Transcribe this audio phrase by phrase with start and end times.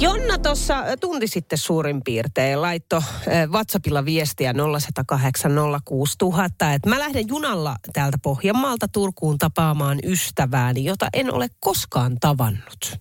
[0.00, 3.02] Jonna tuossa tunti sitten suurin piirtein laitto
[3.50, 5.52] WhatsAppilla viestiä 0108
[5.84, 13.00] 06000, että mä lähden junalla täältä Pohjanmaalta Turkuun tapaamaan ystävääni, jota en ole koskaan tavannut.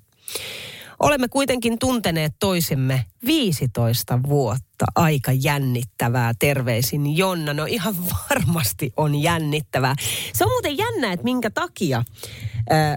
[1.00, 4.86] Olemme kuitenkin tunteneet toisemme 15 vuotta.
[4.96, 6.34] Aika jännittävää.
[6.40, 7.54] Terveisin Jonna.
[7.54, 7.96] No ihan
[8.30, 9.96] varmasti on jännittävää.
[10.34, 12.04] Se on muuten jännä, että minkä takia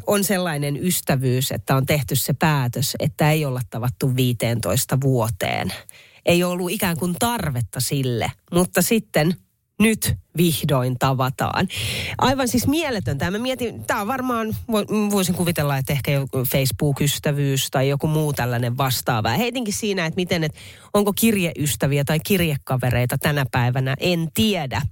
[0.06, 5.72] on sellainen ystävyys, että on tehty se päätös, että ei olla tavattu 15 vuoteen.
[6.26, 9.36] Ei ollut ikään kuin tarvetta sille, mutta sitten
[9.80, 11.68] nyt vihdoin tavataan.
[12.18, 13.30] Aivan siis mieletöntä.
[13.30, 14.56] Mä mietin, tämä on varmaan,
[15.10, 19.28] voisin kuvitella, että ehkä joku Facebook-ystävyys tai joku muu tällainen vastaava.
[19.28, 20.58] Heitinkin siinä, että miten, että
[20.94, 24.82] onko kirjeystäviä tai kirjekavereita tänä päivänä, en tiedä.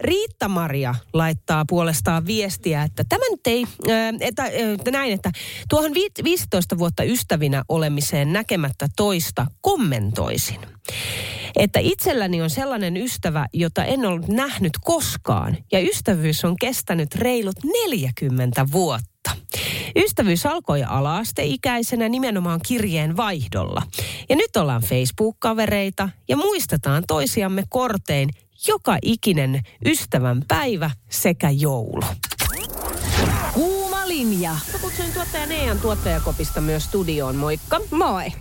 [0.00, 3.66] Riitta-Maria laittaa puolestaan viestiä, että tämä nyt ei,
[4.20, 5.30] että, että näin, että
[5.68, 5.92] tuohon
[6.24, 10.60] 15 vuotta ystävinä olemiseen näkemättä toista kommentoisin.
[11.56, 15.56] Että itselläni on sellainen ystävä, jota en ole nähnyt koskaan.
[15.72, 19.30] Ja ystävyys on kestänyt reilut 40 vuotta.
[19.96, 23.82] Ystävyys alkoi ala-asteikäisenä nimenomaan kirjeen vaihdolla.
[24.28, 28.28] Ja nyt ollaan Facebook-kavereita ja muistetaan toisiamme kortein
[28.66, 32.02] joka ikinen ystävän päivä sekä joulu.
[33.54, 34.50] Kuuma linja.
[34.72, 37.36] Mä kutsuin tuottaja Nean tuottajakopista myös studioon.
[37.36, 37.80] Moikka.
[37.90, 38.32] Moi.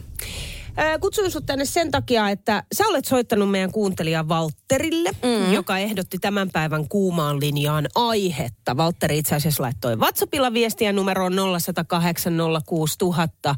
[1.01, 5.53] Kutsuin sut tänne sen takia, että sä olet soittanut meidän kuuntelija Valtterille, mm.
[5.53, 8.77] joka ehdotti tämän päivän kuumaan linjaan aihetta.
[8.77, 12.33] Valtteri itse asiassa laittoi WhatsAppilla viestiä numeroon 0108
[12.65, 13.55] 06000.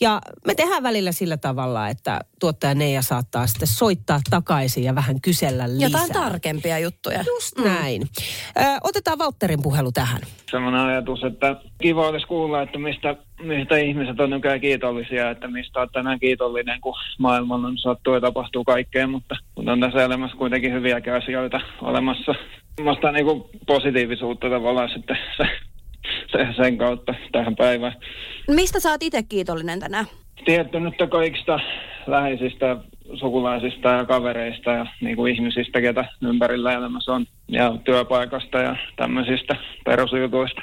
[0.00, 5.20] Ja me tehdään välillä sillä tavalla, että tuottaja Neija saattaa sitten soittaa takaisin ja vähän
[5.20, 5.88] kysellä lisää.
[5.88, 7.18] Jotain tarkempia juttuja.
[7.26, 7.64] Just mm.
[7.64, 8.02] näin.
[8.02, 10.20] Ö, otetaan Valtterin puhelu tähän.
[10.50, 15.80] Sellainen ajatus, että kiva olisi kuulla, että mistä, mistä ihmiset on nykyään kiitollisia, että mistä
[15.80, 20.36] on tänään kiitollinen, kun maailmalla on sattuu ja tapahtuu kaikkea, mutta, mutta on tässä elämässä
[20.36, 22.34] kuitenkin hyviäkin asioita olemassa.
[22.80, 23.26] Minusta niin
[23.66, 25.18] positiivisuutta tavallaan sitten
[26.56, 27.96] sen kautta tähän päivään.
[28.48, 30.06] Mistä sä oot itse kiitollinen tänään?
[30.44, 31.60] Tietty nyt kaikista
[32.06, 32.76] läheisistä
[33.14, 37.26] sukulaisista ja kavereista ja niin kuin ihmisistä, ketä ympärillä elämässä on.
[37.48, 40.62] Ja työpaikasta ja tämmöisistä perusjutuista.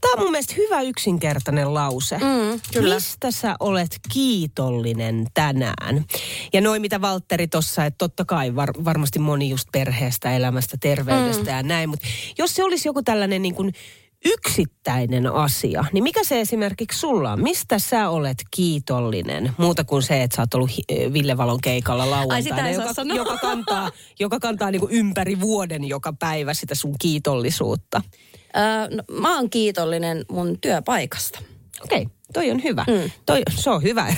[0.00, 2.18] Tämä on mun mielestä hyvä yksinkertainen lause.
[2.18, 2.94] Mm, kyllä.
[2.94, 6.04] Mistä sä olet kiitollinen tänään?
[6.52, 11.50] Ja noin mitä Valtteri tuossa, että totta kai var, varmasti moni just perheestä, elämästä, terveydestä
[11.50, 11.56] mm.
[11.56, 11.88] ja näin.
[11.88, 12.06] Mutta
[12.38, 13.72] jos se olisi joku tällainen niin kuin
[14.24, 17.42] yksittäinen asia, niin mikä se esimerkiksi sulla on?
[17.42, 19.52] Mistä sä olet kiitollinen?
[19.58, 20.70] Muuta kuin se, että sä oot ollut
[21.12, 23.90] Ville Valon keikalla lauantaina, Ai, joka, joka kantaa,
[24.20, 28.02] joka kantaa niin kuin ympäri vuoden joka päivä sitä sun kiitollisuutta.
[28.56, 31.38] Öö, no, mä oon kiitollinen mun työpaikasta.
[31.84, 32.84] Okei, okay, toi on hyvä.
[32.88, 33.10] Mm.
[33.26, 34.06] Toi, se on hyvä.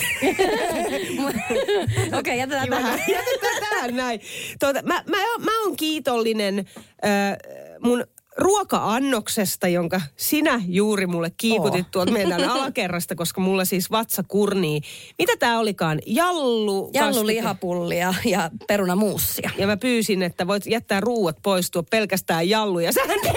[2.07, 2.99] Okei, okay, jätetään tähän.
[3.07, 4.21] jätetään tähän näin.
[4.59, 7.37] Tuota, mä, mä, mä oon kiitollinen äh,
[7.81, 8.03] mun
[8.37, 11.91] ruoka-annoksesta, jonka sinä juuri mulle kiikutit oh.
[11.91, 14.81] tuolta meidän alakerrasta, koska mulla siis vatsa kurnii.
[15.17, 15.99] Mitä tämä olikaan?
[16.05, 16.91] Jallu...
[16.93, 19.49] Jallu lihapullia ja perunamuussia.
[19.57, 22.79] Ja mä pyysin, että voit jättää ruuat pois, tuo pelkästään jallu.
[22.79, 23.19] Ja sähän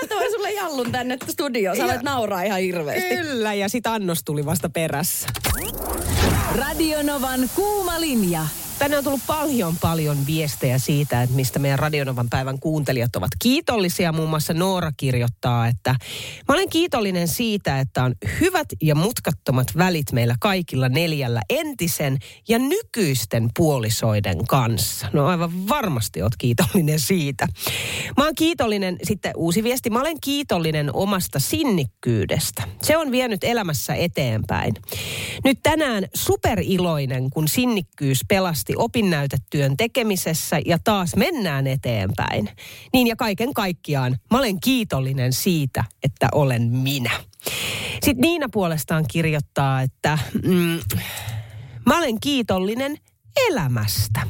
[0.00, 1.76] mä toin sulle jallun tänne studioon.
[1.76, 3.16] Sä voit nauraa ihan hirveästi.
[3.16, 5.28] Kyllä, ja sit annos tuli vasta perässä.
[6.54, 8.46] Radionovan kuuma linja.
[8.78, 14.12] Tänne on tullut paljon paljon viestejä siitä, että mistä meidän Radionovan päivän kuuntelijat ovat kiitollisia.
[14.12, 15.90] Muun muassa Noora kirjoittaa, että
[16.48, 22.58] mä olen kiitollinen siitä, että on hyvät ja mutkattomat välit meillä kaikilla neljällä entisen ja
[22.58, 25.08] nykyisten puolisoiden kanssa.
[25.12, 27.46] No aivan varmasti oot kiitollinen siitä.
[28.16, 32.62] Mä oon kiitollinen, sitten uusi viesti, mä olen kiitollinen omasta sinnikkyydestä.
[32.82, 34.74] Se on vienyt elämässä eteenpäin.
[35.44, 42.48] Nyt tänään superiloinen, kun sinnikkyys pelastaa kovasti opinnäytetyön tekemisessä ja taas mennään eteenpäin.
[42.92, 47.10] Niin ja kaiken kaikkiaan mä olen kiitollinen siitä, että olen minä.
[47.92, 50.80] Sitten Niina puolestaan kirjoittaa, että mm,
[51.86, 52.96] mä olen kiitollinen
[53.48, 54.20] elämästä.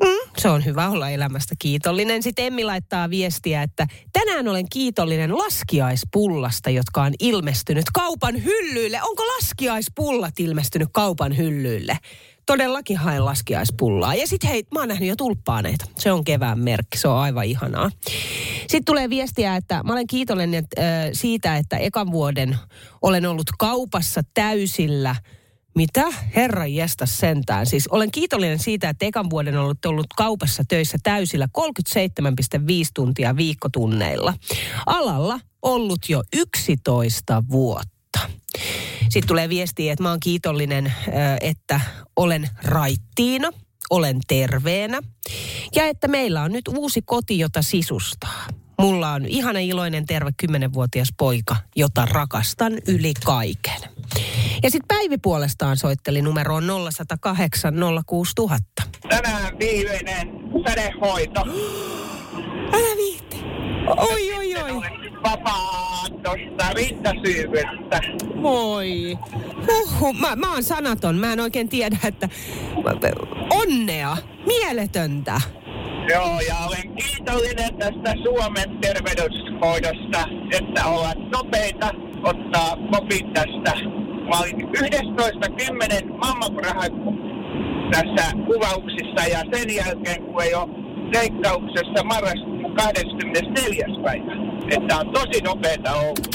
[0.00, 2.22] Mm, se on hyvä olla elämästä kiitollinen.
[2.22, 9.02] Sitten Emmi laittaa viestiä, että tänään olen kiitollinen laskiaispullasta, jotka on ilmestynyt kaupan hyllyille.
[9.02, 11.98] Onko laskiaispullat ilmestynyt kaupan hyllyille?
[12.50, 14.14] Todellakin haen laskiaispullaa.
[14.14, 15.84] Ja sitten hei, mä oon nähnyt jo tulppaaneita.
[15.98, 17.90] Se on kevään merkki, se on aivan ihanaa.
[18.60, 22.56] Sitten tulee viestiä, että mä olen kiitollinen äh, siitä, että ekan vuoden
[23.02, 25.16] olen ollut kaupassa täysillä–
[25.74, 26.04] mitä?
[26.36, 27.66] Herra jästä sentään.
[27.66, 31.64] Siis olen kiitollinen siitä, että ekan vuoden on ollut, ollut kaupassa töissä täysillä 37,5
[32.94, 34.34] tuntia viikkotunneilla.
[34.86, 38.20] Alalla ollut jo 11 vuotta.
[39.10, 40.92] Sitten tulee viestiä, että mä oon kiitollinen,
[41.40, 41.80] että
[42.16, 43.50] olen raittiina,
[43.90, 45.00] olen terveenä
[45.74, 48.46] ja että meillä on nyt uusi koti, jota sisustaa.
[48.78, 53.80] Mulla on ihana iloinen terve kymmenenvuotias poika, jota rakastan yli kaiken.
[54.62, 57.74] Ja sitten Päivi puolestaan soitteli numeroon 0108
[58.06, 58.82] 06000.
[59.08, 60.28] Tänään viimeinen
[60.68, 61.44] sädehoito.
[62.72, 63.36] Älä viitti.
[63.96, 64.82] Oi, oi, oi.
[65.22, 68.00] Vapaa tuosta rintasyyvystä.
[68.34, 69.18] Moi.
[69.66, 71.16] Huhhuh, mä, mä oon sanaton.
[71.16, 72.28] Mä en oikein tiedä, että...
[73.50, 74.16] Onnea.
[74.46, 75.40] Mieletöntä.
[76.08, 80.28] Joo, ja olen kiitollinen tästä Suomen terveydenhoidosta,
[80.60, 81.90] että ovat nopeita
[82.22, 83.74] ottaa kopit tästä.
[84.28, 84.68] Mä olin
[86.02, 86.92] 11.10 mammaprahat
[87.90, 90.79] tässä kuvauksissa ja sen jälkeen, kun ei ole
[91.12, 93.86] leikkauksessa marraskuun 24.
[94.04, 94.32] päivä.
[94.70, 96.28] Että on tosi nopeeta ollut.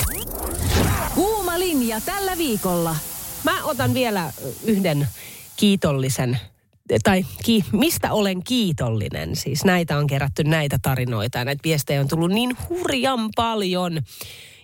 [1.16, 2.96] Kuuma linja tällä viikolla.
[3.44, 4.32] Mä otan vielä
[4.66, 5.08] yhden
[5.56, 6.40] kiitollisen
[7.04, 9.36] tai ki, mistä olen kiitollinen.
[9.36, 14.02] Siis näitä on kerätty näitä tarinoita ja näitä viestejä on tullut niin hurjan paljon.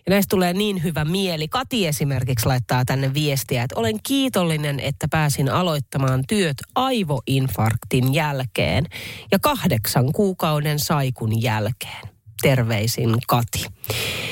[0.06, 1.48] Ja näistä tulee niin hyvä mieli.
[1.48, 8.86] Kati esimerkiksi laittaa tänne viestiä, että olen kiitollinen, että pääsin aloittamaan työt aivoinfarktin jälkeen
[9.32, 12.12] ja kahdeksan kuukauden saikun jälkeen.
[12.42, 13.66] Terveisin Kati.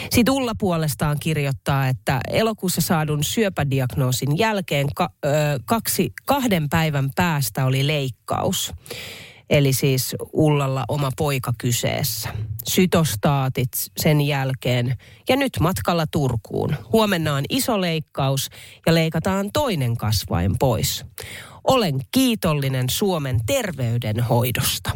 [0.09, 5.29] Sitten Ulla puolestaan kirjoittaa, että elokuussa saadun syöpädiagnoosin jälkeen ka, ö,
[5.65, 8.73] kaksi, kahden päivän päästä oli leikkaus.
[9.49, 12.29] Eli siis Ullalla oma poika kyseessä.
[12.67, 14.97] Sytostaatit sen jälkeen
[15.29, 16.75] ja nyt matkalla Turkuun.
[16.93, 18.49] Huomenna on iso leikkaus
[18.85, 21.05] ja leikataan toinen kasvain pois.
[21.63, 24.91] Olen kiitollinen Suomen terveydenhoidosta.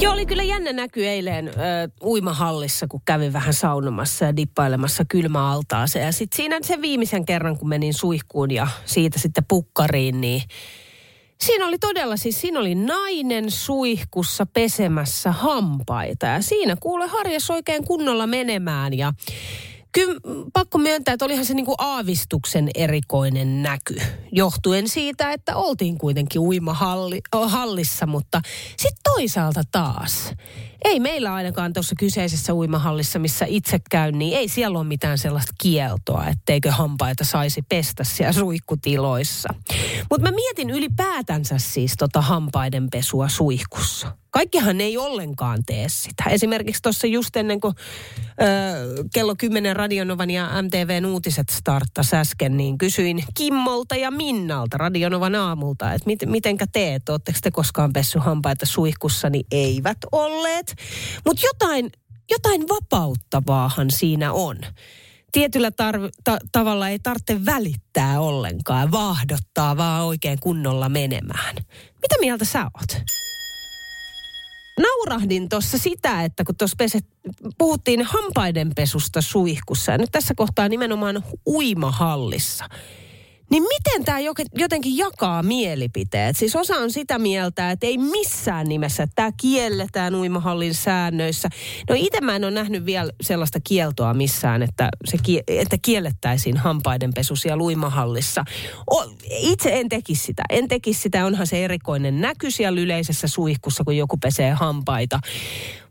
[0.00, 1.52] Joo, oli kyllä jännä näky eilen ö,
[2.02, 6.06] uimahallissa, kun kävin vähän saunomassa ja dippailemassa kylmäaltaaseen.
[6.06, 10.42] Ja sitten siinä sen viimeisen kerran, kun menin suihkuun ja siitä sitten pukkariin, niin
[11.40, 17.84] Siinä oli todella siis, siinä oli nainen suihkussa pesemässä hampaita ja siinä kuule harjas oikein
[17.84, 19.12] kunnolla menemään ja
[19.92, 20.20] Kyllä
[20.52, 23.96] pakko myöntää, että olihan se niinku aavistuksen erikoinen näky.
[24.32, 28.40] Johtuen siitä, että oltiin kuitenkin uimahallissa, mutta
[28.76, 30.32] sitten toisaalta taas.
[30.84, 35.52] Ei meillä ainakaan tuossa kyseisessä uimahallissa, missä itse käyn, niin ei siellä ole mitään sellaista
[35.60, 39.48] kieltoa, etteikö hampaita saisi pestä siellä suihkutiloissa.
[40.10, 44.16] Mutta mä mietin ylipäätänsä siis tota hampaiden pesua suihkussa.
[44.30, 46.24] Kaikkihan ei ollenkaan tee sitä.
[46.30, 47.74] Esimerkiksi tuossa just ennen kuin
[48.42, 55.34] ö, kello 10 Radionovan ja MTVn uutiset starttas äsken, niin kysyin Kimmolta ja Minnalta Radionovan
[55.34, 60.69] aamulta, että mit, mitenkä teet, ootteko te koskaan pessy hampaita suihkussa, niin eivät olleet.
[61.26, 61.90] Mutta jotain,
[62.30, 64.56] jotain vapauttavaahan siinä on
[65.32, 71.54] tietyllä tarv- ta- tavalla ei tarvitse välittää ollenkaan, vaahdottaa vaan oikein kunnolla menemään.
[72.02, 73.02] Mitä mieltä sä oot?
[74.80, 76.76] naurahdin tuossa sitä, että kun tuossa
[77.58, 82.68] puhuttiin hampaidenpesusta suihkussa ja nyt tässä kohtaa nimenomaan uimahallissa–
[84.00, 86.36] miten tämä jotenkin jakaa mielipiteet?
[86.36, 91.48] Siis osa on sitä mieltä, että ei missään nimessä, että tämä kielletään uimahallin säännöissä.
[91.88, 97.36] No itse mä en ole nähnyt vielä sellaista kieltoa missään, että, se, että kiellettäisiin hampaidenpesu
[97.36, 98.44] siellä uimahallissa.
[98.90, 99.04] O,
[99.38, 100.42] itse en tekisi sitä.
[100.50, 105.20] En tekisi sitä, onhan se erikoinen näky siellä yleisessä suihkussa, kun joku pesee hampaita.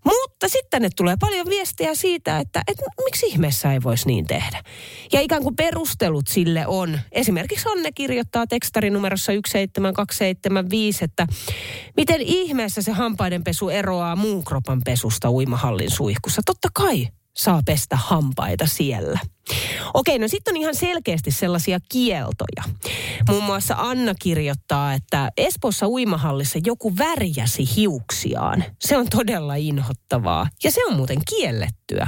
[0.05, 4.63] Mutta sitten tänne tulee paljon viestiä siitä, että, että miksi ihmeessä ei voisi niin tehdä.
[5.13, 11.27] Ja ikään kuin perustelut sille on, esimerkiksi Anne kirjoittaa tekstarinumerossa 17275, että
[11.97, 16.41] miten ihmeessä se hampaidenpesu eroaa muun kropan pesusta uimahallin suihkussa.
[16.45, 17.07] Totta kai
[17.39, 19.19] saa pestä hampaita siellä.
[19.93, 22.63] Okei, no sitten on ihan selkeästi sellaisia kieltoja.
[23.29, 28.63] Muun muassa Anna kirjoittaa, että Espossa uimahallissa joku värjäsi hiuksiaan.
[28.81, 32.07] Se on todella inhottavaa ja se on muuten kiellettyä.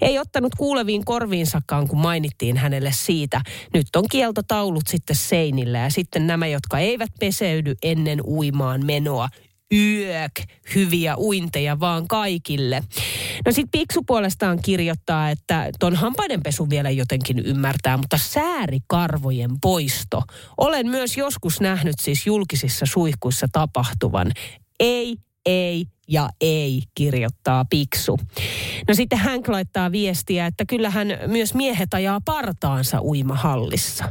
[0.00, 3.40] Ei ottanut kuuleviin korviinsakaan, kun mainittiin hänelle siitä.
[3.74, 9.28] Nyt on kieltotaulut sitten seinillä ja sitten nämä, jotka eivät peseydy ennen uimaan menoa,
[9.72, 10.32] yök,
[10.74, 12.82] hyviä uinteja vaan kaikille.
[13.46, 20.22] No sit Piksu puolestaan kirjoittaa, että ton hampaidenpesu vielä jotenkin ymmärtää, mutta säärikarvojen poisto.
[20.58, 24.32] Olen myös joskus nähnyt siis julkisissa suihkuissa tapahtuvan.
[24.80, 28.18] Ei, ei ja ei, kirjoittaa Piksu.
[28.88, 34.04] No sitten hän laittaa viestiä, että kyllähän myös miehet ajaa partaansa uimahallissa.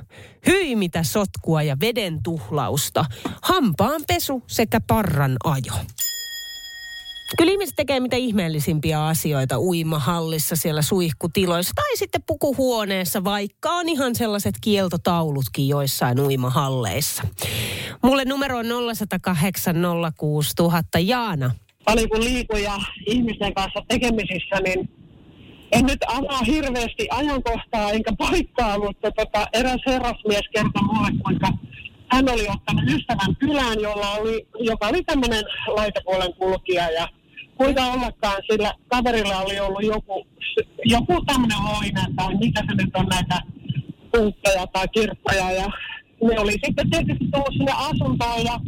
[0.48, 3.06] Hyi mitä sotkua ja veden tuhlausta,
[3.42, 5.74] hampaan pesu sekä parran ajo.
[7.38, 14.16] Kyllä ihmiset tekee mitä ihmeellisimpiä asioita uimahallissa siellä suihkutiloissa tai sitten pukuhuoneessa, vaikka on ihan
[14.16, 17.24] sellaiset kieltotaulutkin joissain uimahalleissa.
[18.06, 19.76] Mulle numero on 0108
[20.18, 21.00] 06000.
[21.00, 21.52] Jaana,
[21.86, 24.90] paljon kun liikun ja ihmisten kanssa tekemisissä, niin
[25.72, 31.48] en nyt avaa hirveästi ajankohtaa enkä paikkaa, mutta tota, eräs herrasmies kertoi mulle, kuinka
[32.08, 36.90] hän oli ottanut ystävän kylään, jolla oli, joka oli tämmöinen laitapuolen kulkija.
[36.90, 37.08] Ja
[37.58, 40.28] kuinka ollakaan sillä kaverilla oli ollut joku,
[40.84, 43.42] joku tämmöinen loine tai mitä se nyt on näitä
[44.12, 45.52] punkkeja tai kirppoja.
[45.52, 45.72] Ja
[46.24, 48.60] ne oli sitten tietysti tullut sinne asuntoon ja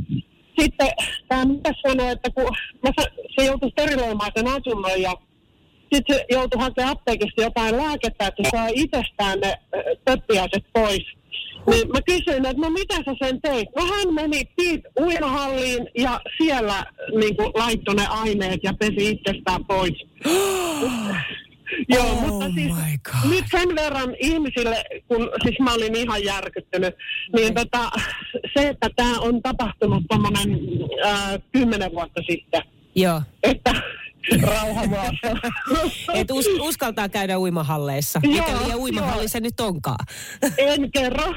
[0.60, 0.90] sitten
[1.28, 2.44] tämä mitä sanoi, että kun
[2.84, 2.90] mä,
[3.36, 5.14] se joutui steriloimaan sen asunnon ja
[5.94, 9.54] sitten se joutui hakemaan apteekista jotain lääkettä, että saa itsestään ne
[10.06, 11.06] töppiäiset pois.
[11.70, 13.68] Niin mä kysyin, että no mitä sä sen teit?
[13.76, 16.86] No hän meni piip uimahalliin ja siellä
[17.20, 19.94] niin kuin, laittoi ne aineet ja pesi itsestään pois.
[21.90, 22.74] Joo, Oh mutta siis
[23.30, 26.96] nyt sen verran ihmisille, kun siis mä olin ihan järkyttynyt,
[27.36, 27.92] niin tota,
[28.58, 30.60] se, että tämä on tapahtunut tuommoinen
[31.52, 32.62] kymmenen vuotta sitten,
[32.96, 33.22] joo.
[33.44, 33.74] että
[34.42, 35.50] rauha maassa.
[36.14, 38.20] Et us, uskaltaa käydä uimahalleissa.
[38.24, 38.80] Joo, Mikä liian joo.
[38.80, 40.06] uimahalli se nyt onkaan.
[40.58, 41.34] en kerro.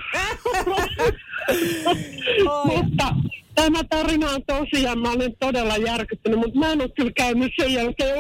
[2.65, 3.15] mutta
[3.55, 7.73] tämä tarina on tosiaan, mä olen todella järkyttynyt, mutta mä en ole kyllä käynyt sen
[7.73, 8.17] jälkeen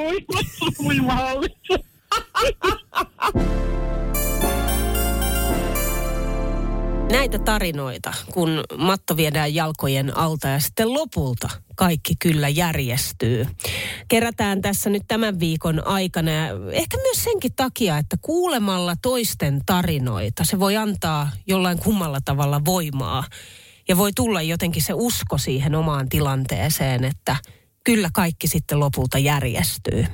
[0.84, 1.74] uimahallissa.
[7.10, 13.46] Näitä tarinoita, kun matto viedään jalkojen alta ja sitten lopulta kaikki kyllä järjestyy.
[14.08, 20.44] Kerätään tässä nyt tämän viikon aikana ja ehkä myös senkin takia, että kuulemalla toisten tarinoita
[20.44, 23.24] se voi antaa jollain kummalla tavalla voimaa.
[23.88, 27.36] Ja voi tulla jotenkin se usko siihen omaan tilanteeseen, että
[27.84, 30.06] kyllä kaikki sitten lopulta järjestyy.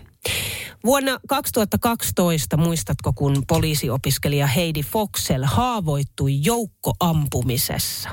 [0.85, 8.09] Vuonna 2012, muistatko, kun poliisiopiskelija Heidi Foxel haavoittui joukkoampumisessa?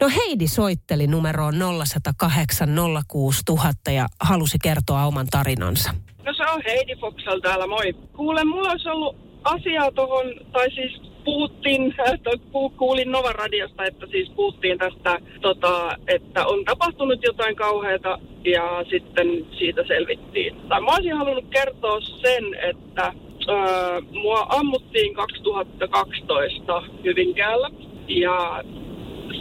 [0.00, 2.68] No Heidi soitteli numeroon 0108
[3.08, 5.94] 06000 ja halusi kertoa oman tarinansa.
[6.24, 7.92] No se on Heidi Foxel täällä, moi.
[8.16, 11.94] Kuule, mulla olisi ollut asiaa tuohon, tai siis puhuttiin,
[12.78, 19.46] kuulin Novan radiosta, että siis puhuttiin tästä, tota, että on tapahtunut jotain kauheata ja sitten
[19.58, 20.56] siitä selvittiin.
[20.68, 23.12] Tai mä olisin halunnut kertoa sen, että
[23.48, 27.70] öö, mua ammuttiin 2012 Hyvinkäällä
[28.08, 28.64] ja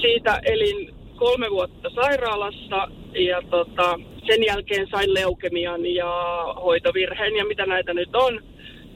[0.02, 6.12] siitä elin kolme vuotta sairaalassa ja tota, sen jälkeen sain leukemian ja
[6.64, 8.44] hoitovirheen ja mitä näitä nyt on.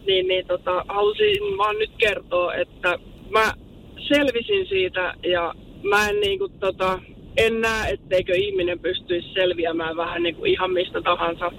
[0.05, 3.53] Niin, niin tota, halusin vaan nyt kertoa, että mä
[4.07, 5.53] selvisin siitä ja
[5.89, 6.99] mä en niinku tota,
[7.37, 11.51] en näe, etteikö ihminen pystyisi selviämään vähän niin kuin ihan mistä tahansa,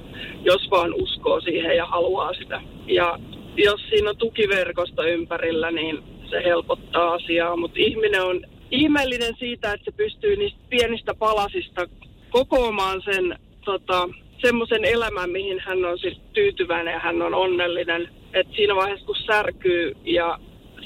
[0.45, 2.61] jos vaan uskoo siihen ja haluaa sitä.
[2.87, 3.19] Ja
[3.57, 9.85] jos siinä on tukiverkosto ympärillä, niin se helpottaa asiaa, mutta ihminen on ihmeellinen siitä, että
[9.85, 11.87] se pystyy niistä pienistä palasista
[12.31, 14.09] kokoamaan sen tota,
[14.43, 18.09] semmoisen elämän, mihin hän on siis tyytyväinen ja hän on onnellinen.
[18.33, 20.38] Et siinä vaiheessa, kun särkyy ja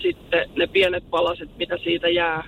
[0.02, 2.44] sitten ne pienet palaset, mitä siitä jää,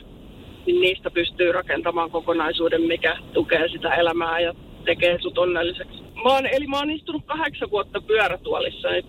[0.66, 4.54] niin niistä pystyy rakentamaan kokonaisuuden, mikä tukee sitä elämää ja
[4.85, 6.02] tekee sut onnelliseksi.
[6.25, 9.06] Mä oon, eli mä oon istunut kahdeksan vuotta pyörätuolissa nyt.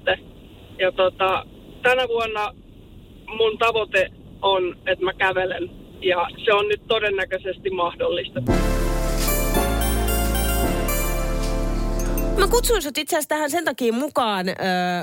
[0.80, 1.46] Ja tota,
[1.82, 2.54] tänä vuonna
[3.28, 4.10] mun tavoite
[4.42, 5.70] on, että mä kävelen.
[6.02, 8.42] Ja se on nyt todennäköisesti mahdollista.
[12.38, 14.54] Mä kutsuin sut itse asiassa tähän sen takia mukaan, ö,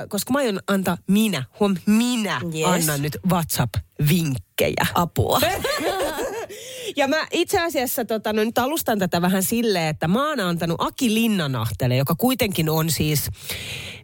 [0.09, 2.65] koska mä aion antaa minä, huom, minä Yes.
[2.67, 4.87] annan nyt WhatsApp-vinkkejä.
[4.93, 5.41] Apua.
[6.95, 10.81] Ja mä itse asiassa tota, no nyt alustan tätä vähän silleen, että mä oon antanut
[10.81, 13.29] Aki Linnanahtele, joka kuitenkin on siis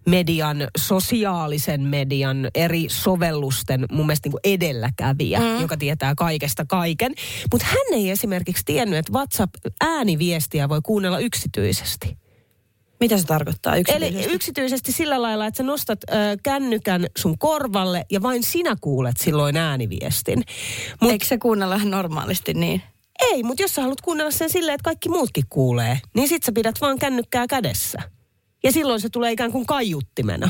[0.05, 5.61] median, sosiaalisen median eri sovellusten mun mielestä niin kuin edelläkävijä, mm.
[5.61, 7.13] joka tietää kaikesta kaiken.
[7.51, 12.17] Mutta hän ei esimerkiksi tiennyt, että WhatsApp-ääniviestiä voi kuunnella yksityisesti.
[12.99, 14.33] Mitä se tarkoittaa Eli yksityisesti?
[14.33, 16.13] yksityisesti sillä lailla, että sä nostat ö,
[16.43, 20.43] kännykän sun korvalle ja vain sinä kuulet silloin ääniviestin.
[21.01, 22.81] Mut Eikö se kuunnella normaalisti niin?
[23.19, 26.51] Ei, mutta jos sä haluat kuunnella sen silleen, että kaikki muutkin kuulee, niin sit sä
[26.51, 27.97] pidät vaan kännykkää kädessä.
[28.63, 30.49] Ja silloin se tulee ikään kuin kaiuttimena.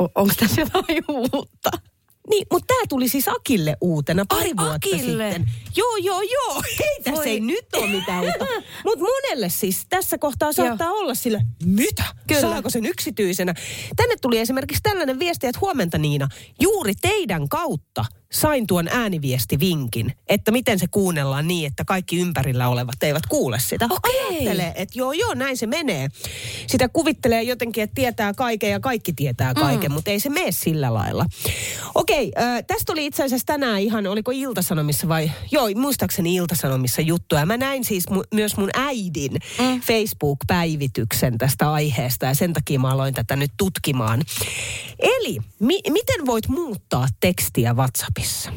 [0.00, 1.70] O- Onko tässä jotain uutta?
[2.30, 5.32] Niin, mutta tämä tuli siis Akille uutena pari Ai, vuotta Akille.
[5.32, 5.50] sitten.
[5.76, 6.62] Joo, joo, joo.
[6.80, 7.28] Ei tässä Voi.
[7.28, 8.44] ei nyt ole mitään uutta.
[8.84, 12.04] Mutta monelle siis tässä kohtaa saattaa olla sille, mitä?
[12.26, 12.40] Kyllä.
[12.40, 13.54] Saako sen yksityisenä?
[13.96, 16.28] Tänne tuli esimerkiksi tällainen viesti, että huomenta Niina,
[16.60, 23.02] juuri teidän kautta sain tuon ääniviestivinkin, että miten se kuunnellaan niin, että kaikki ympärillä olevat
[23.02, 23.88] eivät kuule sitä.
[23.90, 24.28] Okei.
[24.28, 26.08] Ajattelee, että joo, joo, näin se menee.
[26.66, 29.94] Sitä kuvittelee jotenkin, että tietää kaiken ja kaikki tietää kaiken, mm.
[29.94, 31.26] mutta ei se mene sillä lailla.
[31.94, 37.46] Okei, äh, tästä oli itse asiassa tänään ihan, oliko Iltasanomissa vai, joo, muistaakseni Iltasanomissa juttuja.
[37.46, 39.80] Mä näin siis mu- myös mun äidin mm.
[39.80, 44.22] Facebook-päivityksen tästä aiheesta ja sen takia mä aloin tätä nyt tutkimaan.
[44.98, 48.21] Eli, mi- miten voit muuttaa tekstiä WhatsAppissa?
[48.22, 48.52] Lapissa.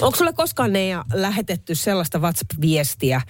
[0.00, 3.20] Onko sulle koskaan Neija lähetetty sellaista WhatsApp-viestiä,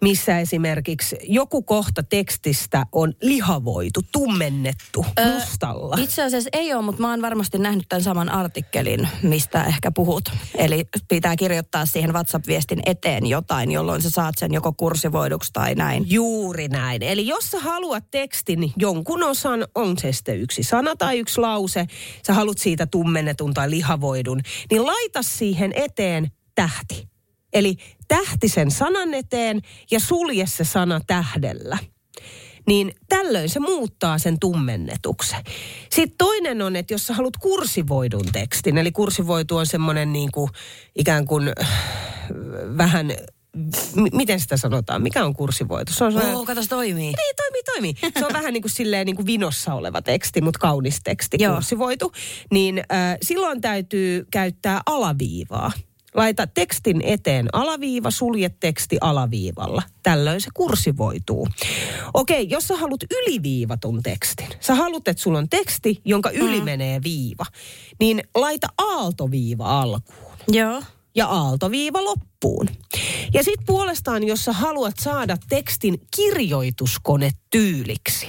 [0.00, 5.96] missä esimerkiksi joku kohta tekstistä on lihavoitu, tummennettu, Ö, mustalla?
[6.00, 10.32] Itse asiassa ei ole, mutta mä oon varmasti nähnyt tämän saman artikkelin, mistä ehkä puhut.
[10.54, 16.10] Eli pitää kirjoittaa siihen WhatsApp-viestin eteen jotain, jolloin sä saat sen joko kursivoiduksi tai näin.
[16.10, 17.02] Juuri näin.
[17.02, 21.86] Eli jos sä haluat tekstin jonkun osan, on se sitten yksi sana tai yksi lause,
[22.26, 24.40] sä haluat siitä tummennetun tai lihavoidun,
[24.70, 25.91] niin laita siihen eteen
[26.54, 27.08] tähti.
[27.52, 27.76] Eli
[28.08, 31.78] tähti sen sanan eteen ja sulje se sana tähdellä.
[32.66, 35.44] Niin tällöin se muuttaa sen tummennetuksen.
[35.90, 40.50] Sitten toinen on, että jos sä haluat kursivoidun tekstin, eli kursivoitu on semmoinen niin kuin
[40.94, 41.68] ikään kuin äh,
[42.78, 43.12] vähän,
[43.56, 45.92] m- miten sitä sanotaan, mikä on kursivoitu?
[45.92, 46.94] Se on sellainen- Oo, kato se toimii.
[46.94, 48.12] niin, toimii, toimii.
[48.18, 51.54] Se on vähän niin kuin silleen niin kuin vinossa oleva teksti, mutta kaunis teksti, Joo.
[51.54, 52.12] kursivoitu.
[52.50, 55.72] Niin äh, silloin täytyy käyttää alaviivaa.
[56.14, 59.82] Laita tekstin eteen alaviiva, sulje teksti alaviivalla.
[60.02, 61.48] Tällöin se kursivoituu.
[62.14, 66.64] Okei, jos sä haluat yliviivatun tekstin, sä haluat, että sulla on teksti, jonka yli mm.
[66.64, 67.44] menee viiva,
[68.00, 70.82] niin laita aaltoviiva alkuun Joo.
[71.14, 72.68] Ja aaltoviiva loppuun.
[73.34, 78.28] Ja sitten puolestaan, jos sä haluat saada tekstin kirjoituskone tyyliksi,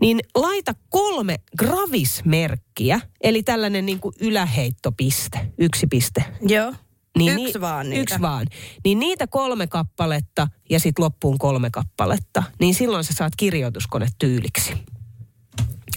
[0.00, 6.24] niin laita kolme gravismerkkiä, eli tällainen niin kuin yläheittopiste, yksi piste.
[6.40, 6.74] Joo.
[7.18, 8.02] Niin Yksi vaan niitä.
[8.02, 8.46] Yksi vaan.
[8.84, 14.72] Niin niitä kolme kappaletta ja sitten loppuun kolme kappaletta, niin silloin sä saat kirjoituskone tyyliksi.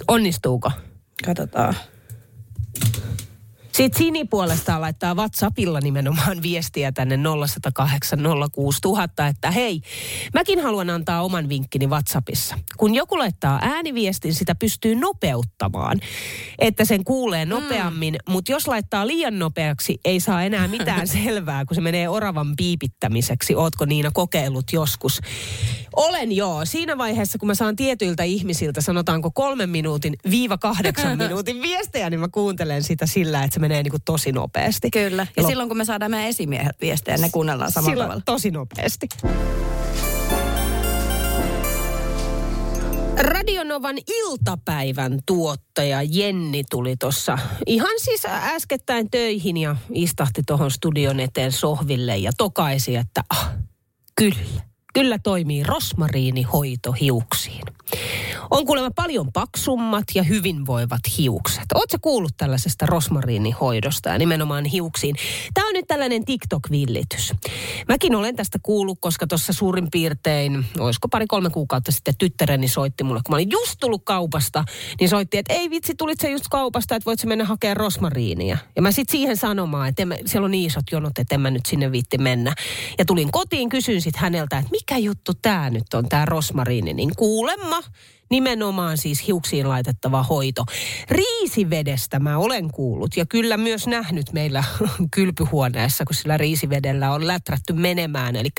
[0.08, 0.72] Onnistuuko?
[1.26, 1.76] Katsotaan.
[3.76, 8.20] Sitten Sini puolestaan laittaa WhatsAppilla nimenomaan viestiä tänne 0108
[8.52, 9.82] 06000, että hei,
[10.34, 12.56] mäkin haluan antaa oman vinkkini WhatsAppissa.
[12.78, 16.00] Kun joku laittaa ääniviestin, sitä pystyy nopeuttamaan,
[16.60, 18.34] että sen kuulee nopeammin, mm.
[18.34, 23.56] mutta jos laittaa liian nopeaksi, ei saa enää mitään selvää, kun se menee oravan piipittämiseksi.
[23.56, 25.22] Ootko Niina kokeillut joskus?
[25.96, 26.66] Olen joo.
[26.66, 32.20] Siinä vaiheessa, kun mä saan tietyiltä ihmisiltä, sanotaanko kolmen minuutin viiva kahdeksan minuutin viestejä, niin
[32.20, 34.92] mä kuuntelen sitä sillä, että se menee niin kuin tosi nopeasti.
[34.92, 35.28] Kyllä.
[35.38, 38.24] Ja Lop- silloin kun me saadaan meidän esimiehet viestejä, ne kuunnellaan samalla Silloin tavalla.
[38.26, 39.08] tosi nopeasti.
[43.18, 51.52] Radionovan iltapäivän tuottaja Jenni tuli tuossa ihan siis äskettäin töihin ja istahti tuohon studion eteen
[51.52, 53.50] sohville ja tokaisi, että ah,
[54.16, 54.36] kyllä,
[54.94, 57.64] kyllä toimii rosmariinihoito hiuksiin.
[58.56, 61.66] On kuulemma paljon paksummat ja hyvinvoivat hiukset.
[61.74, 65.16] Oletko kuullut tällaisesta rosmariinihoidosta ja nimenomaan hiuksiin?
[65.54, 67.34] Tämä on nyt tällainen TikTok-villitys.
[67.88, 73.22] Mäkin olen tästä kuullut, koska tuossa suurin piirtein, olisiko pari-kolme kuukautta sitten tyttäreni soitti mulle,
[73.26, 74.64] kun mä olin just tullut kaupasta,
[75.00, 78.58] niin soitti, että ei vitsi, tulit sä just kaupasta, että voit sä mennä hakemaan rosmariinia.
[78.76, 81.52] Ja mä sitten siihen sanomaan, että mä, siellä on niin isot jonot, että en mä
[81.52, 82.54] nyt sinne viitti mennä.
[82.98, 87.12] Ja tulin kotiin, kysyin sitten häneltä, että mikä juttu tämä nyt on, tämä rosmariini, niin
[87.16, 87.82] kuulemma
[88.30, 90.66] nimenomaan siis hiuksiin laitettava hoito.
[91.10, 94.64] Riisivedestä mä olen kuullut ja kyllä myös nähnyt meillä
[95.16, 98.36] kylpyhuoneessa, kun sillä riisivedellä on läträtty menemään.
[98.36, 98.50] Eli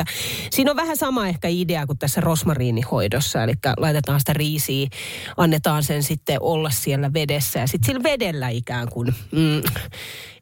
[0.50, 3.42] siinä on vähän sama ehkä idea kuin tässä rosmariinihoidossa.
[3.42, 4.88] Eli laitetaan sitä riisiä,
[5.36, 9.14] annetaan sen sitten olla siellä vedessä ja sitten sillä vedellä ikään kuin...
[9.32, 9.62] Mm,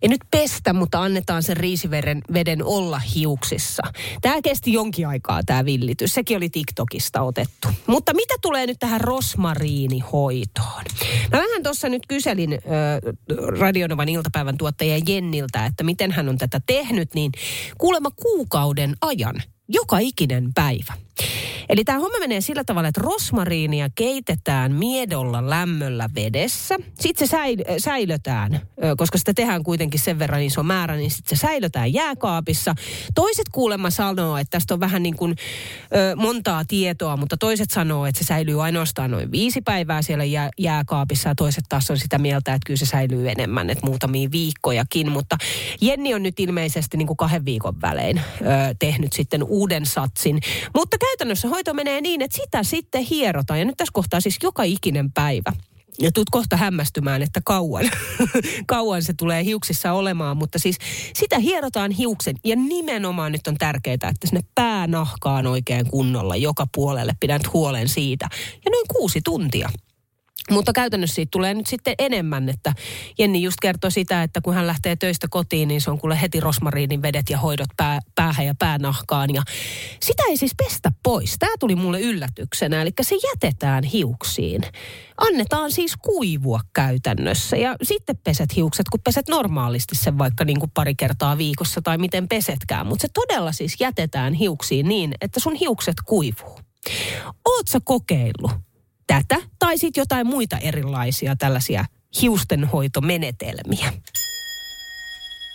[0.05, 3.83] ei nyt pestä, mutta annetaan sen riisiveden veden olla hiuksissa.
[4.23, 6.15] Tämä kesti jonkin aikaa tämä villitys.
[6.15, 7.69] Sekin oli TikTokista otettu.
[7.87, 10.85] Mutta mitä tulee nyt tähän rosmariinihoitoon?
[11.33, 12.59] Mä vähän tuossa nyt kyselin äh,
[13.59, 17.33] Radionovan iltapäivän tuottaja Jenniltä, että miten hän on tätä tehnyt, niin
[17.79, 20.93] kuulemma kuukauden ajan, joka ikinen päivä.
[21.75, 26.77] Eli tämä homma menee sillä tavalla, että rosmariinia keitetään miedolla lämmöllä vedessä.
[27.01, 28.61] Sitten se säil- säilötään,
[28.97, 32.75] koska sitä tehdään kuitenkin sen verran iso määrä, niin sitten se säilötään jääkaapissa.
[33.15, 35.35] Toiset kuulemma sanoo, että tästä on vähän niin kuin
[35.97, 40.51] ö, montaa tietoa, mutta toiset sanoo, että se säilyy ainoastaan noin viisi päivää siellä jää-
[40.59, 45.13] jääkaapissa ja toiset taas on sitä mieltä, että kyllä se säilyy enemmän, että muutamia viikkojakin.
[45.13, 45.37] Mutta
[45.81, 48.43] Jenni on nyt ilmeisesti niin kuin kahden viikon välein ö,
[48.79, 50.41] tehnyt sitten uuden satsin.
[50.75, 53.59] Mutta käytännössä hoito menee niin, että sitä sitten hierotaan.
[53.59, 55.53] Ja nyt tässä kohtaa siis joka ikinen päivä.
[56.01, 57.91] Ja tuut kohta hämmästymään, että kauan,
[58.67, 60.79] kauan se tulee hiuksissa olemaan, mutta siis
[61.15, 62.37] sitä hierotaan hiuksen.
[62.45, 68.29] Ja nimenomaan nyt on tärkeää, että sinne päänahkaan oikein kunnolla joka puolelle pidät huolen siitä.
[68.65, 69.69] Ja noin kuusi tuntia.
[70.51, 72.73] Mutta käytännössä siitä tulee nyt sitten enemmän, että
[73.19, 76.41] Jenni just kertoi sitä, että kun hän lähtee töistä kotiin, niin se on kuule heti
[76.41, 79.35] rosmariinin vedet ja hoidot pää, päähän ja päänahkaan.
[79.35, 79.43] Ja
[80.01, 81.37] sitä ei siis pestä pois.
[81.39, 84.63] Tämä tuli mulle yllätyksenä, eli se jätetään hiuksiin.
[85.19, 90.71] Annetaan siis kuivua käytännössä ja sitten peset hiukset, kun peset normaalisti sen vaikka niin kuin
[90.75, 92.87] pari kertaa viikossa tai miten pesetkään.
[92.87, 96.61] Mutta se todella siis jätetään hiuksiin niin, että sun hiukset kuivuu.
[97.45, 98.51] Oot kokeillut
[99.07, 101.85] tätä tai sitten jotain muita erilaisia tällaisia
[102.23, 103.93] hiustenhoitomenetelmiä.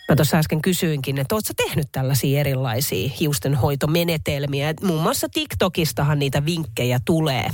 [0.09, 4.69] Mä tuossa äsken kysyinkin, että ootko tehnyt tällaisia erilaisia hiustenhoitomenetelmiä?
[4.69, 7.49] Et Muun muassa TikTokistahan niitä vinkkejä tulee.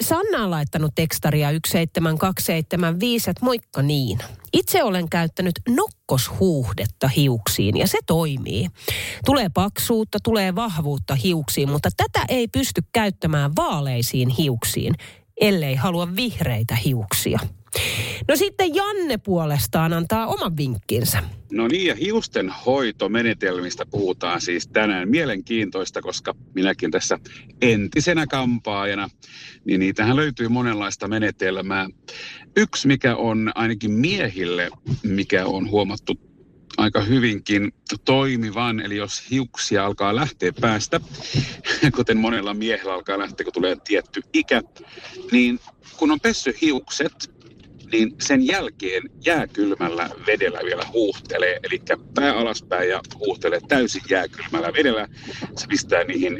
[0.00, 4.18] Sanna on laittanut tekstaria 17275, että moikka niin.
[4.52, 8.68] Itse olen käyttänyt nokkoshuuhdetta hiuksiin ja se toimii.
[9.24, 14.94] Tulee paksuutta, tulee vahvuutta hiuksiin, mutta tätä ei pysty käyttämään vaaleisiin hiuksiin,
[15.40, 17.38] ellei halua vihreitä hiuksia.
[18.28, 21.22] No sitten Janne puolestaan antaa oman vinkkinsä.
[21.52, 25.08] No niin, ja hiusten hoitomenetelmistä puhutaan siis tänään.
[25.08, 27.18] Mielenkiintoista, koska minäkin tässä
[27.62, 29.08] entisenä kampaajana,
[29.64, 31.88] niin niitähän löytyy monenlaista menetelmää.
[32.56, 34.70] Yksi, mikä on ainakin miehille,
[35.02, 36.20] mikä on huomattu
[36.76, 37.72] aika hyvinkin
[38.04, 41.00] toimivan, eli jos hiuksia alkaa lähteä päästä,
[41.96, 44.62] kuten monella miehellä alkaa lähteä, kun tulee tietty ikä,
[45.32, 45.60] niin
[45.96, 47.35] kun on pessy hiukset,
[47.92, 51.82] niin sen jälkeen jääkylmällä vedellä vielä huuhtelee, eli
[52.14, 55.08] pää alaspäin ja huuhtelee täysin jääkylmällä vedellä.
[55.56, 56.36] Se pistää niihin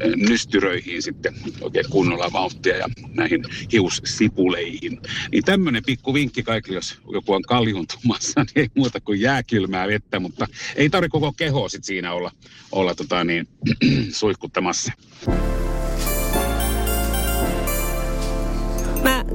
[0.00, 5.00] eh, nystyröihin sitten oikein kunnolla vauhtia ja näihin hiussipuleihin.
[5.32, 10.20] Niin tämmöinen pikku vinkki kaikille, jos joku on kaljuntumassa, niin ei muuta kuin jääkylmää vettä,
[10.20, 10.46] mutta
[10.76, 12.32] ei tarvitse koko keho sit siinä olla,
[12.72, 13.48] olla tota niin,
[14.20, 14.92] suihkuttamassa.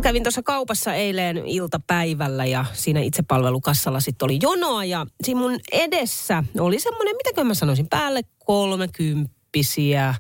[0.02, 6.44] Kävin tuossa kaupassa eilen iltapäivällä ja siinä itsepalvelukassalla sitten oli jonoa ja siinä mun edessä
[6.60, 10.16] oli semmoinen, mitäkö mä sanoisin, päälle kolmekymppisiä.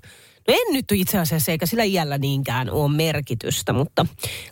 [0.47, 4.06] No en nyt itse asiassa eikä sillä iällä niinkään ole merkitystä, mutta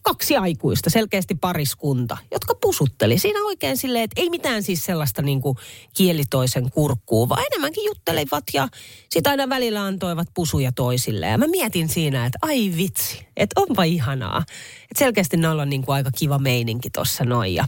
[0.04, 3.18] kaksi aikuista, selkeästi pariskunta, jotka pusutteli.
[3.18, 5.58] Siinä oikein silleen, että ei mitään siis sellaista niin kuin
[5.98, 8.68] kielitoisen kurkkuu, vaan enemmänkin juttelivat ja
[9.10, 11.32] sitten aina välillä antoivat pusuja toisilleen.
[11.32, 14.44] Ja mä mietin siinä, että ai vitsi, että onpa ihanaa.
[14.84, 17.56] Että selkeästi noilla on niin kuin aika kiva meininki tuossa noin.
[17.56, 17.66] Ja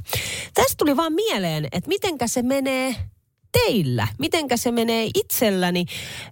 [0.53, 2.95] tästä tuli vaan mieleen, että mitenkä se menee
[3.51, 4.07] teillä?
[4.19, 5.85] Mitenkä se menee itselläni?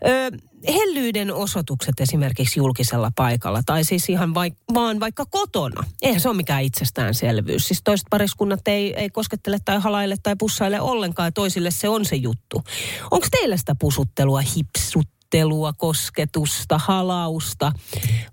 [0.08, 5.84] Ö, hellyyden osoitukset esimerkiksi julkisella paikalla tai siis ihan vaik- vaan vaikka kotona.
[6.02, 7.68] Eihän se ole mikään itsestäänselvyys.
[7.68, 12.06] Siis toiset pariskunnat ei, ei koskettele tai halaile tai pussaile ollenkaan ja toisille se on
[12.06, 12.64] se juttu.
[13.12, 17.72] Onko teillä sitä pusuttelua, hipsuttelua, kosketusta, halausta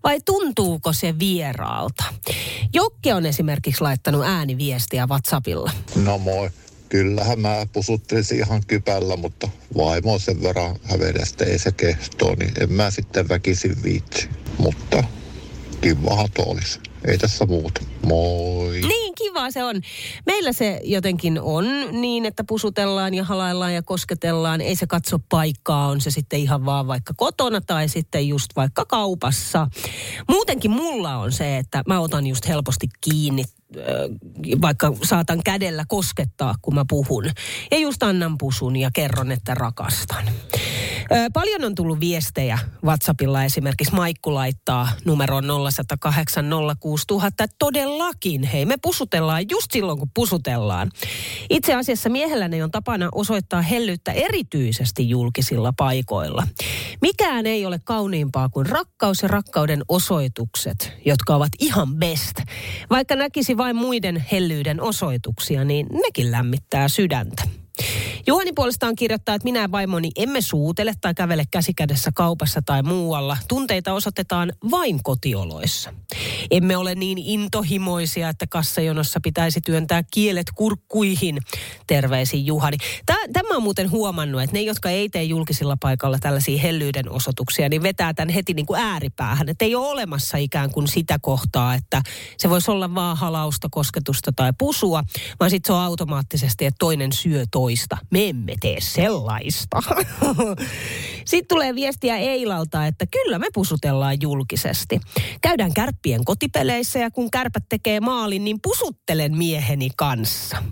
[0.04, 2.04] vai tuntuuko se vieraalta?
[2.74, 5.70] Jokke on esimerkiksi laittanut ääniviestiä WhatsAppilla.
[6.04, 6.50] No moi.
[6.88, 12.52] Kyllähän mä pusuttelisin ihan kypällä, mutta vaimo on sen verran hävedestä ei se kehtoo, niin
[12.60, 14.28] en mä sitten väkisin viitsi.
[14.58, 15.04] Mutta
[15.80, 16.80] kivahan olisi.
[17.04, 17.80] Ei tässä muuta.
[18.06, 18.80] Moi.
[18.88, 19.80] Niin, kiva se on.
[20.26, 21.64] Meillä se jotenkin on
[22.00, 24.60] niin, että pusutellaan ja halaillaan ja kosketellaan.
[24.60, 28.84] Ei se katso paikkaa, on se sitten ihan vaan vaikka kotona tai sitten just vaikka
[28.84, 29.68] kaupassa.
[30.28, 33.44] Muutenkin mulla on se, että mä otan just helposti kiinni
[34.62, 37.24] vaikka saatan kädellä koskettaa, kun mä puhun.
[37.70, 40.24] Ja just annan pusun ja kerron, että rakastan.
[41.12, 46.50] Ö, Paljon on tullut viestejä WhatsAppilla esimerkiksi Maikku laittaa numeroon 0108
[46.80, 50.90] 06000, että todellakin, hei me pusutellaan just silloin kun pusutellaan.
[51.50, 56.46] Itse asiassa miehelläni on tapana osoittaa hellyyttä erityisesti julkisilla paikoilla.
[57.00, 62.36] Mikään ei ole kauniimpaa kuin rakkaus ja rakkauden osoitukset, jotka ovat ihan best.
[62.90, 67.42] Vaikka näkisi vain muiden hellyyden osoituksia, niin nekin lämmittää sydäntä.
[68.28, 73.36] Juhani puolestaan kirjoittaa, että minä ja vaimoni emme suutele tai kävele käsikädessä kaupassa tai muualla.
[73.48, 75.94] Tunteita osoitetaan vain kotioloissa.
[76.50, 81.38] Emme ole niin intohimoisia, että kassajonossa pitäisi työntää kielet kurkkuihin.
[81.86, 82.76] Terveisin Juhani.
[83.32, 87.82] Tämä on muuten huomannut, että ne, jotka ei tee julkisilla paikalla tällaisia hellyyden osoituksia, niin
[87.82, 89.48] vetää tämän heti niin kuin ääripäähän.
[89.48, 92.02] Että ei ole olemassa ikään kuin sitä kohtaa, että
[92.38, 95.02] se voisi olla vaan halausta, kosketusta tai pusua,
[95.40, 97.98] vaan sitten se on automaattisesti, että toinen syö toista.
[98.16, 99.82] Me emme tee sellaista.
[101.24, 105.00] Sitten tulee viestiä Eilalta, että kyllä me pusutellaan julkisesti.
[105.42, 110.62] Käydään kärppien kotipeleissä ja kun kärpät tekee maalin, niin pusuttelen mieheni kanssa.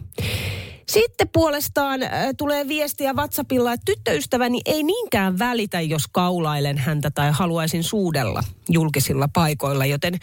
[0.88, 7.30] Sitten puolestaan äh, tulee viestiä WhatsAppilla, että tyttöystäväni ei niinkään välitä, jos kaulailen häntä tai
[7.32, 10.18] haluaisin suudella julkisilla paikoilla, joten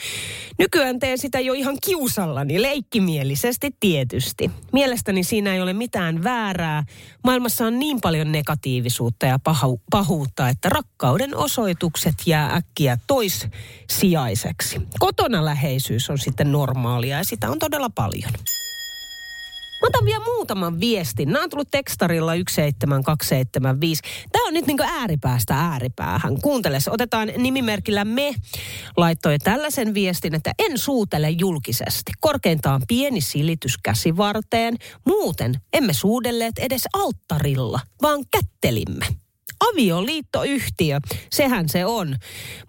[0.60, 4.52] nykyään teen sitä jo ihan kiusallani, leikkimielisesti tietysti.
[4.74, 6.84] Mielestäni siinä ei ole mitään väärää.
[7.24, 14.82] Maailmassa on niin paljon negatiivisuutta ja pahu- pahuutta, että rakkauden osoitukset jää äkkiä toissijaiseksi.
[15.00, 18.32] Kotona läheisyys on sitten normaalia ja sitä on todella paljon.
[19.82, 21.32] Mä otan vielä muutaman viestin.
[21.32, 24.02] Nämä on tullut tekstarilla 17275.
[24.32, 26.42] Tämä on nyt niin ääripäästä ääripäähän.
[26.42, 28.36] Kuuntele, otetaan nimimerkillä me.
[28.98, 32.12] Laittoi tällaisen viestin, että en suutele julkisesti.
[32.20, 34.78] Korkeintaan pieni silitys käsivarteen.
[35.06, 39.06] Muuten emme suudelleet edes alttarilla, vaan kättelimme
[39.72, 41.00] avioliittoyhtiö,
[41.32, 42.16] sehän se on.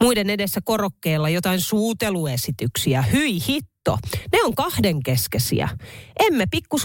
[0.03, 3.03] Muiden edessä korokkeella jotain suuteluesityksiä.
[3.03, 4.09] Hyi hit liitto.
[4.33, 5.69] Ne on kahdenkeskeisiä.
[6.21, 6.77] Emme pikku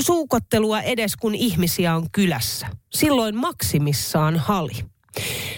[0.00, 2.66] suukottelua edes, kun ihmisiä on kylässä.
[2.92, 4.84] Silloin maksimissaan hali.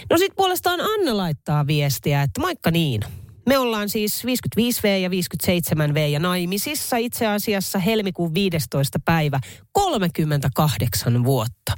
[0.09, 3.01] No sit puolestaan Anna laittaa viestiä, että moikka niin.
[3.45, 8.99] Me ollaan siis 55V ja 57V ja naimisissa itse asiassa helmikuun 15.
[9.05, 9.39] päivä
[9.71, 11.73] 38 vuotta.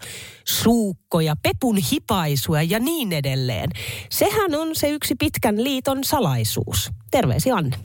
[0.48, 3.70] Suukkoja, pepun hipaisuja ja niin edelleen.
[4.10, 6.92] Sehän on se yksi pitkän liiton salaisuus.
[7.12, 7.78] Terveisi Anne.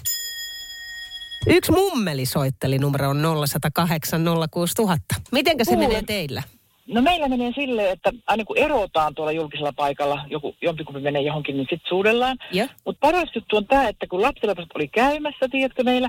[1.46, 5.14] Yksi mummeli soitteli numero on 0108 06000.
[5.32, 5.86] Mitenkä se Kuule.
[5.86, 6.42] menee teillä?
[6.86, 11.56] No meillä menee silleen, että aina kun erotaan tuolla julkisella paikalla, joku, jompikumpi menee johonkin,
[11.56, 12.36] niin sitten suudellaan.
[12.84, 16.08] Mutta paras juttu on tämä, että kun lapsilapset oli käymässä, tiedätkö meillä,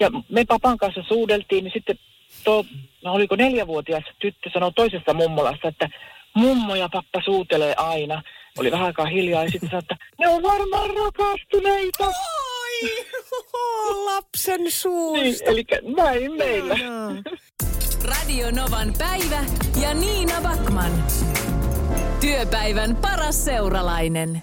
[0.00, 1.98] ja me papan kanssa suudeltiin, niin sitten
[2.44, 2.64] tuo,
[3.04, 5.88] no oliko neljävuotias tyttö sanoi toisessa mummolassa, että
[6.34, 8.22] mummo ja pappa suutelee aina.
[8.58, 12.06] Oli vähän aikaa hiljaa ja sitten sanoi, että ne on varmaan rakastuneita.
[14.04, 15.22] Lapsen suusta.
[15.22, 15.64] Niin, eli
[15.96, 16.74] näin meillä.
[18.04, 19.44] Radio Novan päivä
[19.82, 21.04] ja Niina Backman.
[22.20, 24.42] Työpäivän paras seuralainen.